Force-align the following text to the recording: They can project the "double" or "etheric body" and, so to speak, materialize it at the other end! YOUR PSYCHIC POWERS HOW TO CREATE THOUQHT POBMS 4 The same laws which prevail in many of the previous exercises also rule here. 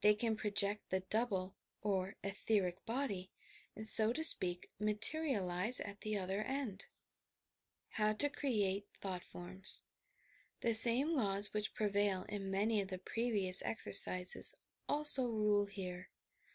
They 0.00 0.14
can 0.14 0.34
project 0.34 0.88
the 0.88 1.00
"double" 1.00 1.54
or 1.82 2.16
"etheric 2.24 2.82
body" 2.86 3.30
and, 3.76 3.86
so 3.86 4.14
to 4.14 4.24
speak, 4.24 4.70
materialize 4.78 5.78
it 5.78 5.86
at 5.86 6.00
the 6.00 6.16
other 6.16 6.40
end! 6.40 6.86
YOUR 6.88 6.88
PSYCHIC 6.88 7.32
POWERS 7.44 7.86
HOW 7.90 8.12
TO 8.14 8.30
CREATE 8.30 8.88
THOUQHT 9.02 9.22
POBMS 9.30 9.82
4 10.62 10.70
The 10.70 10.74
same 10.74 11.14
laws 11.14 11.52
which 11.52 11.74
prevail 11.74 12.22
in 12.30 12.50
many 12.50 12.80
of 12.80 12.88
the 12.88 12.96
previous 12.96 13.60
exercises 13.60 14.54
also 14.88 15.26
rule 15.26 15.66
here. 15.66 16.08